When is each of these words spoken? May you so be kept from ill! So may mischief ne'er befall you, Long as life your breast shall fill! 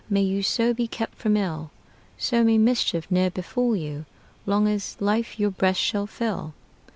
May 0.09 0.23
you 0.23 0.41
so 0.41 0.73
be 0.73 0.87
kept 0.87 1.13
from 1.19 1.37
ill! 1.37 1.69
So 2.17 2.43
may 2.43 2.57
mischief 2.57 3.05
ne'er 3.11 3.29
befall 3.29 3.75
you, 3.75 4.07
Long 4.47 4.67
as 4.67 4.97
life 4.99 5.39
your 5.39 5.51
breast 5.51 5.79
shall 5.79 6.07
fill! 6.07 6.55